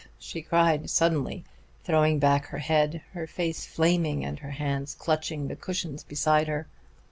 she 0.17 0.41
cried, 0.41 0.89
suddenly 0.89 1.45
throwing 1.83 2.17
back 2.17 2.47
her 2.47 2.57
head, 2.57 3.03
her 3.13 3.27
face 3.27 3.67
flaming 3.67 4.25
and 4.25 4.39
her 4.39 4.49
hands 4.49 4.95
clutching 4.95 5.47
the 5.47 5.55
cushions 5.55 6.03
beside 6.03 6.47
her. 6.47 6.67